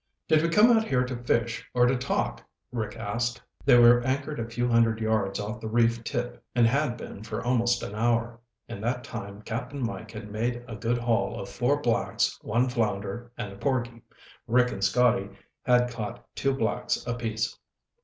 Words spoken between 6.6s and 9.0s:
had been for almost an hour. In